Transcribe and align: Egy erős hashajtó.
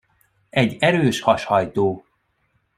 Egy 0.49 0.75
erős 0.79 1.21
hashajtó. 1.21 2.05